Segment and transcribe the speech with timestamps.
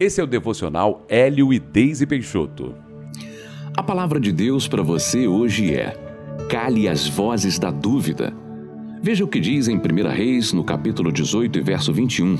[0.00, 2.72] Esse é o devocional Hélio e Deise Peixoto.
[3.76, 5.92] A palavra de Deus para você hoje é:
[6.48, 8.32] cale as vozes da dúvida.
[9.02, 12.38] Veja o que diz em 1 Reis, no capítulo 18 e verso 21.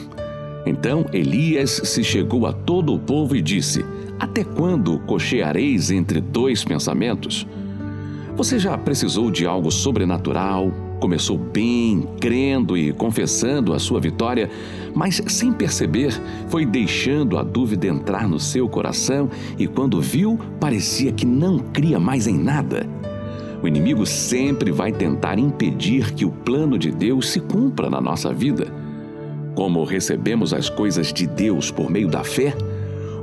[0.67, 3.85] Então Elias se chegou a todo o povo e disse:
[4.21, 7.45] Até quando cocheareis entre dois pensamentos?
[8.37, 14.51] Você já precisou de algo sobrenatural, Começou bem, crendo e confessando a sua vitória,
[14.95, 16.13] mas sem perceber,
[16.49, 22.01] foi deixando a dúvida entrar no seu coração e quando viu, parecia que não cria
[22.01, 22.85] mais em nada.
[23.63, 28.33] O inimigo sempre vai tentar impedir que o plano de Deus se cumpra na nossa
[28.33, 28.73] vida.
[29.55, 32.55] Como recebemos as coisas de Deus por meio da fé,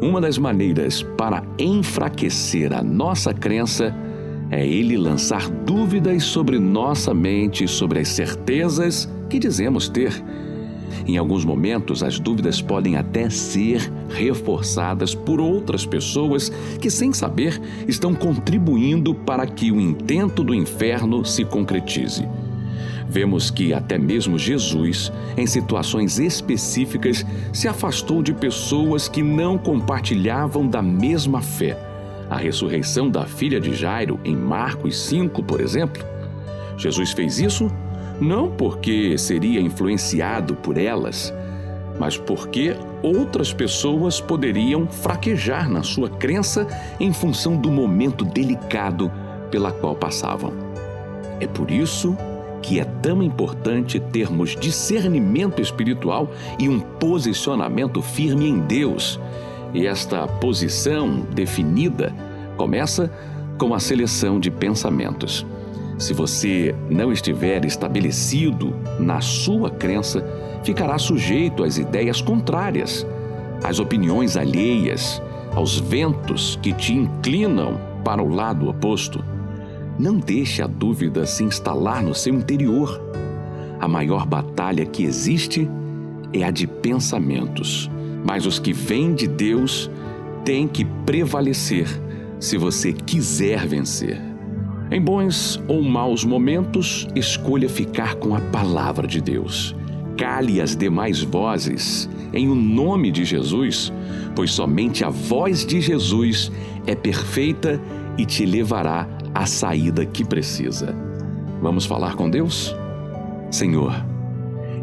[0.02, 3.96] uma das maneiras para enfraquecer a nossa crença
[4.56, 10.14] é Ele lançar dúvidas sobre nossa mente, sobre as certezas que dizemos ter.
[11.06, 17.62] Em alguns momentos, as dúvidas podem até ser reforçadas por outras pessoas que, sem saber,
[17.86, 22.26] estão contribuindo para que o intento do inferno se concretize.
[23.10, 30.66] Vemos que até mesmo Jesus, em situações específicas, se afastou de pessoas que não compartilhavam
[30.66, 31.85] da mesma fé
[32.30, 36.04] a ressurreição da filha de Jairo em Marcos 5, por exemplo,
[36.78, 37.72] Jesus fez isso
[38.20, 41.34] não porque seria influenciado por elas,
[42.00, 46.68] mas porque outras pessoas poderiam fraquejar na sua crença
[47.00, 49.12] em função do momento delicado
[49.52, 50.54] pela qual passavam.
[51.40, 52.18] É por isso
[52.62, 59.20] que é tão importante termos discernimento espiritual e um posicionamento firme em Deus
[59.76, 62.16] e esta posição definida
[62.56, 63.12] começa
[63.58, 65.46] com a seleção de pensamentos.
[65.98, 70.26] Se você não estiver estabelecido na sua crença,
[70.64, 73.06] ficará sujeito às ideias contrárias,
[73.62, 75.22] às opiniões alheias,
[75.54, 79.24] aos ventos que te inclinam para o lado oposto.
[80.00, 83.02] Não deixe a dúvida se instalar no seu interior.
[83.82, 85.70] A maior batalha que existe
[86.32, 87.90] é a de pensamentos
[88.26, 89.90] mas os que vêm de Deus
[90.44, 91.88] têm que prevalecer
[92.40, 94.20] se você quiser vencer.
[94.92, 99.76] Em bons ou maus momentos, escolha ficar com a palavra de Deus.
[100.18, 103.92] Cale as demais vozes em o nome de Jesus,
[104.36, 106.52] pois somente a voz de Jesus
[106.86, 107.82] é perfeita
[108.18, 110.96] e te levará à saída que precisa.
[111.62, 112.76] Vamos falar com Deus?
[113.50, 114.06] Senhor,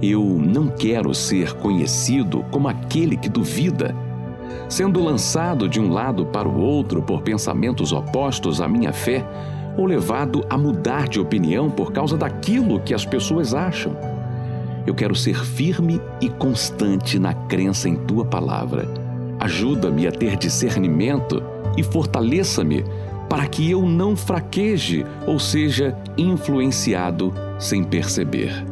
[0.02, 3.94] eu não quero ser conhecido como aquele que duvida,
[4.68, 9.24] sendo lançado de um lado para o outro por pensamentos opostos à minha fé,
[9.76, 13.96] ou levado a mudar de opinião por causa daquilo que as pessoas acham.
[14.84, 18.88] Eu quero ser firme e constante na crença em tua palavra.
[19.38, 21.42] Ajuda-me a ter discernimento
[21.76, 22.84] e fortaleça-me
[23.28, 28.71] para que eu não fraqueje ou seja influenciado sem perceber.